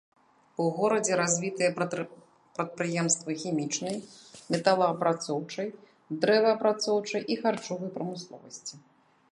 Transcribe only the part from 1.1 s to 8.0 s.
развітыя прадпрыемствы хімічнай, металаапрацоўчай, дрэваапрацоўчай і харчовай